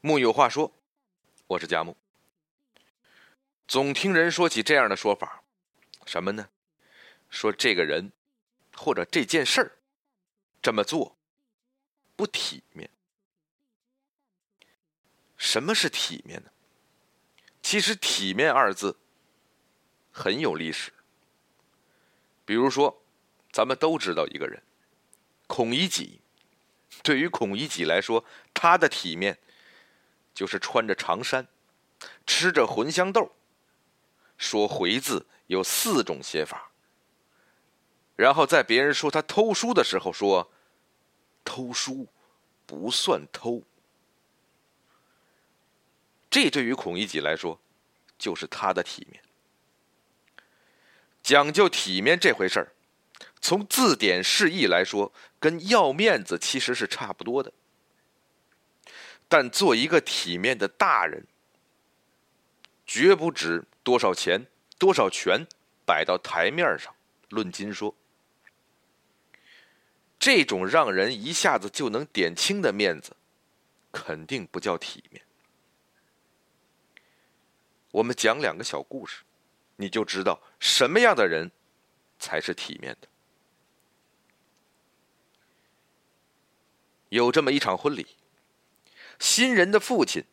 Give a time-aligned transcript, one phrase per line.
[0.00, 0.72] 木有话说，
[1.48, 1.96] 我是佳木。
[3.66, 5.42] 总听人说起这样的说法，
[6.06, 6.48] 什么呢？
[7.28, 8.12] 说这个人
[8.76, 9.72] 或者这件事儿
[10.62, 11.18] 这么做
[12.14, 12.88] 不体面。
[15.36, 16.50] 什么是体面呢？
[17.60, 18.96] 其实“体面”二字
[20.12, 20.92] 很有历史。
[22.44, 23.02] 比如说，
[23.50, 24.62] 咱们都知道一个人，
[25.48, 26.20] 孔乙己。
[27.02, 28.24] 对于孔乙己来说，
[28.54, 29.38] 他的体面
[30.38, 31.48] 就是穿着长衫，
[32.24, 33.32] 吃着茴香豆。
[34.36, 36.70] 说“回”字有四种写法。
[38.14, 40.48] 然后在别人说他偷书的时候，说
[41.42, 42.06] ：“偷书
[42.66, 43.64] 不算偷。”
[46.30, 47.60] 这对于孔乙己来说，
[48.16, 49.20] 就是他的体面。
[51.20, 52.72] 讲究体面这回事儿，
[53.40, 57.52] 从字典释义来说，跟要面子其实是差不多的。
[59.28, 61.26] 但做一个体面的大人，
[62.86, 64.46] 绝不止多少钱、
[64.78, 65.46] 多少权
[65.84, 66.94] 摆到台面上
[67.28, 67.94] 论斤说。
[70.18, 73.14] 这种让人一下子就能点清的面子，
[73.92, 75.22] 肯定不叫体面。
[77.92, 79.22] 我们讲两个小故事，
[79.76, 81.50] 你就知道什么样的人
[82.18, 83.08] 才是体面的。
[87.10, 88.06] 有这么一场婚礼，
[89.18, 90.24] 新人的父亲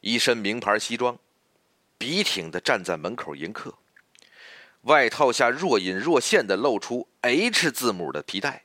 [0.00, 1.18] 一身名牌西装，
[1.98, 3.78] 笔挺的站在门口迎客，
[4.82, 8.64] 外套下若隐若现的露出 H 字母的皮带。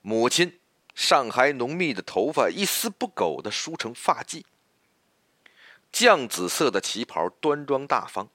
[0.00, 0.58] 母亲
[0.94, 4.44] 上海浓密的头发一丝不苟的梳成发髻。
[5.92, 8.28] 绛紫色的旗袍，端庄大方。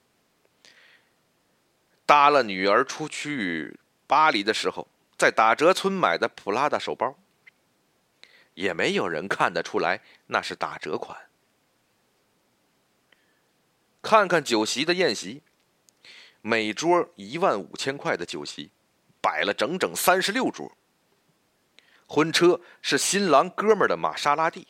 [2.06, 4.88] 搭了女儿出去巴黎的时候，
[5.18, 7.18] 在打折村买的普拉达手包，
[8.58, 11.16] 也没有人看得出来那是打折款。
[14.02, 15.42] 看看酒席的宴席，
[16.42, 18.72] 每桌一万五千块的酒席，
[19.20, 20.76] 摆了整整三十六桌。
[22.08, 24.66] 婚车是新郎哥们的玛莎拉蒂。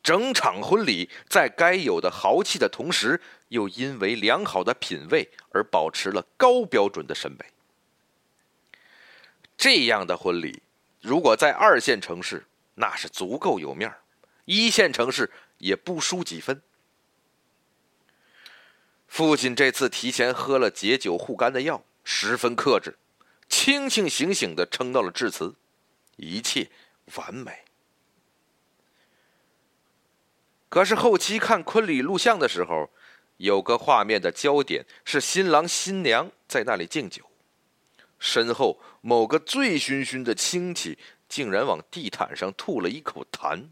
[0.00, 7.46] 整场婚礼在该有的豪气的同时，又因为良好的品味而保持了高标准的审美。
[9.56, 10.62] 这样的婚礼，
[11.00, 13.96] 如果在二线城市，那是足够有面儿；
[14.44, 16.60] 一线城市也不输几分。
[19.06, 22.98] 父亲这次提前喝了解酒护肝的药，十分克制，
[23.48, 25.54] 清清醒醒的称到了致辞，
[26.16, 26.70] 一切
[27.14, 27.64] 完美。
[30.68, 32.90] 可是后期看婚礼录像的时候，
[33.38, 37.27] 有个画面的焦点是新郎新娘在那里敬酒，
[38.18, 40.98] 身后某个醉醺醺的亲戚
[41.28, 43.68] 竟然往地毯上吐了一口痰。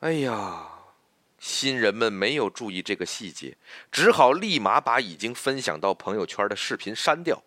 [0.00, 0.66] 哎呀，
[1.38, 3.56] 新人们没有注意这个细节，
[3.92, 7.42] 只好立马把已经分享到朋友圈的视频删掉，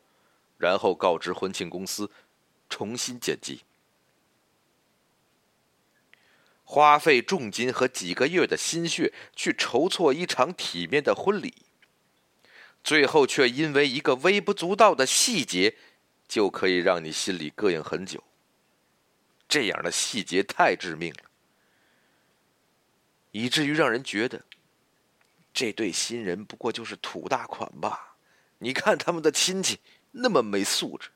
[0.58, 2.12] 然后告知婚庆公司
[2.70, 3.64] 重新剪辑。
[6.64, 11.54] 花费重金和几个月的心血去筹措一场体面的婚礼，
[12.84, 15.76] 最后却因为一个微不足道的细节，
[16.28, 18.24] 就可以让你心里膈应很久。
[19.48, 21.30] 这样的细节太致命了，
[23.32, 24.44] 以至于让人觉得，
[25.54, 28.16] 这对新人不过就是土大款吧？
[28.58, 29.80] 你看他们的亲戚
[30.12, 31.10] 那么没素质。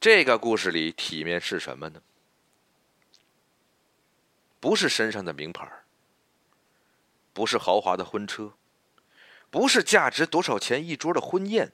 [0.00, 2.00] 这个故事里，体面是什么呢？
[4.60, 5.68] 不是身上的名牌，
[7.38, 8.54] 不是豪华的婚车，
[9.48, 11.70] 不是价值多少钱一桌的婚宴，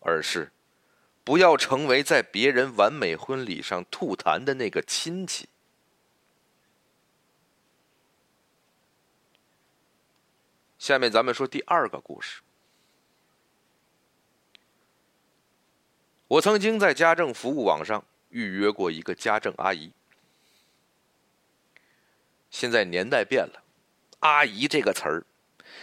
[0.00, 0.50] 而是
[1.22, 5.48] 不要成为在别人完美婚礼上吐痰的那个亲戚。
[10.80, 12.42] 下面咱们说第二个故事。
[16.26, 19.92] 我曾经在家政服务网上预约过一个家政阿姨。
[22.50, 23.62] 现在年代变了
[24.20, 25.24] ，“阿姨”这个词儿，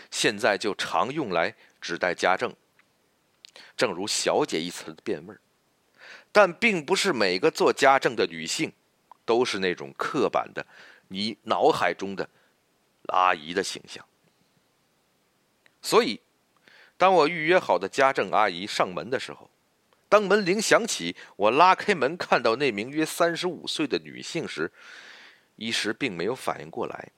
[0.09, 2.53] 现在就常用来指代家政。
[3.77, 5.39] 正如“小姐”一词的变味儿，
[6.31, 8.73] 但并不是每个做家政的女性
[9.25, 10.65] 都是那种刻板的
[11.07, 12.29] 你脑海中的
[13.07, 14.05] 阿姨的形象。
[15.81, 16.19] 所以，
[16.97, 19.49] 当我预约好的家政阿姨上门的时候，
[20.09, 24.71] 当门铃响起，我拉开门看到那名约三十五岁的女性时，
[25.55, 27.11] 一时并没有反应过来。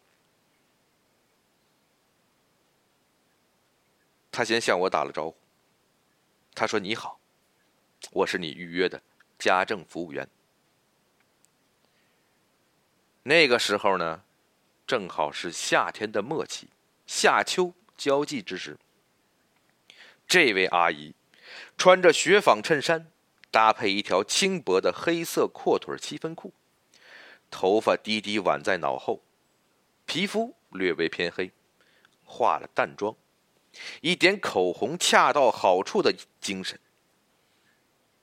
[4.31, 5.35] 她先向我打了招呼，
[6.53, 7.19] 他说：“你好，
[8.11, 9.01] 我是你预约的
[9.39, 10.27] 家政服务员。”
[13.23, 14.23] 那个时候呢，
[14.85, 16.69] 正好是夏天的末期，
[17.05, 18.77] 夏秋交际之时。
[20.27, 21.15] 这位阿姨
[21.77, 23.11] 穿着雪纺衬衫，
[23.49, 26.53] 搭配一条轻薄的黑色阔腿七分裤，
[27.49, 29.21] 头发低低挽在脑后，
[30.05, 31.51] 皮肤略微偏黑，
[32.23, 33.15] 化了淡妆。
[34.01, 36.79] 一点口红恰到好处的精神。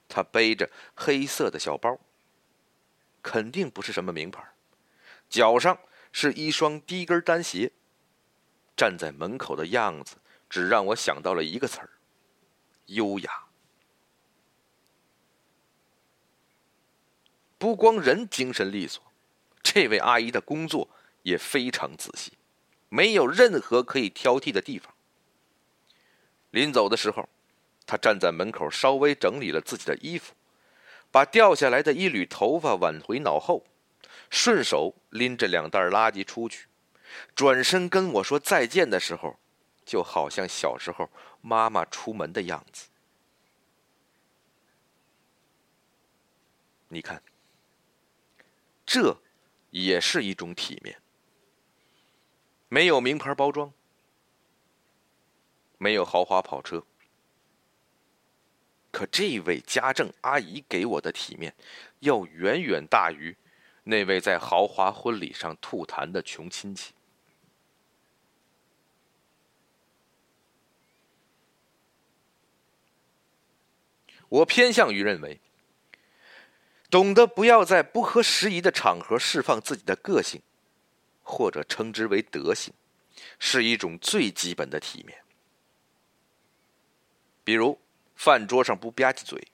[0.09, 1.99] 他背着黑色的小包，
[3.23, 4.45] 肯定不是什么名牌，
[5.29, 5.79] 脚上
[6.13, 7.73] 是一双低跟单鞋。
[8.77, 10.17] 站在门口的样子，
[10.51, 11.91] 只让我想到了一个词儿：
[12.87, 13.45] 优雅。
[17.57, 19.03] 不光人精神利索，
[19.65, 20.89] 这位阿姨的工作
[21.23, 22.35] 也非常仔细，
[22.89, 24.95] 没有任何可以挑剔的地方。
[26.51, 27.29] 临走的时候，
[27.85, 30.35] 她站在门口，稍微整理了自己的衣服，
[31.11, 33.65] 把掉下来的一缕头发挽回脑后，
[34.31, 36.67] 顺手拎着两袋垃圾出去，
[37.35, 39.37] 转身跟我说再见的时候，
[39.85, 42.87] 就好像小时候妈妈出门的样子。
[46.89, 47.21] 你看，
[48.87, 49.17] 这
[49.75, 51.01] 也是一种体面，
[52.69, 53.73] 没有名牌包装。
[55.79, 56.83] 没有豪华跑车，
[58.93, 61.53] 可这位家政阿姨给我的体面，
[61.99, 63.37] 要远远大于
[63.83, 66.95] 那位在豪华婚礼上吐痰的穷亲戚。
[74.29, 75.39] 我偏向于认为，
[76.95, 80.41] 懂得不要在不合时宜的场合释放自己的个性，
[81.25, 82.73] 或者称之为德性，
[83.41, 85.25] 是一种最基本的体面。
[87.43, 87.81] 比如，
[88.15, 89.49] 饭桌上不吧唧嘴，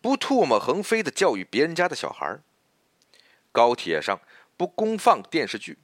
[0.00, 2.40] 不唾沫横飞的教育别人家的小孩
[3.52, 4.20] 高铁上
[4.56, 5.78] 不公放电视剧，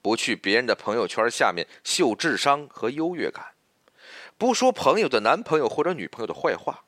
[0.00, 3.56] 不去别人的朋友圈下面秀智商和优越感，
[4.36, 6.84] 不说朋友的男朋友或者女朋友的坏话，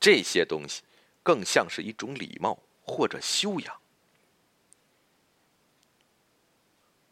[0.00, 0.82] 这些东西
[1.22, 3.80] 更像是一种礼貌或者修养。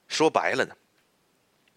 [0.08, 0.76] 说白了呢，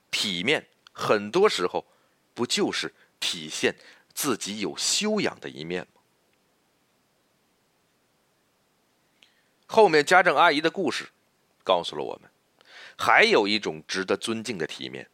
[0.09, 1.85] 体面很多时候。
[2.33, 3.75] 不就是体现
[4.13, 6.01] 自己有修养的一面吗？
[9.67, 11.09] 后面家政阿姨的故事
[11.61, 12.31] 告诉了我们，
[12.97, 15.09] 还有一种值得尊敬的体面，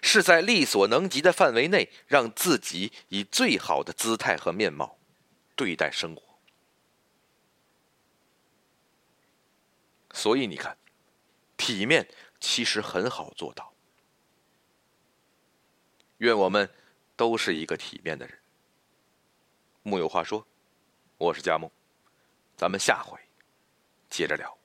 [0.00, 4.96] 是在力所能及的范围内，让自己以最好的姿态和面貌
[5.54, 6.31] 对待生活。
[10.12, 10.76] 所以你看，
[11.56, 12.06] 体面
[12.38, 13.72] 其实很好做到。
[16.18, 16.68] 愿我们
[17.16, 18.38] 都是一个体面的人。
[19.82, 20.46] 木有话说，
[21.18, 21.72] 我是佳木，
[22.56, 23.18] 咱们下回
[24.08, 24.61] 接着聊。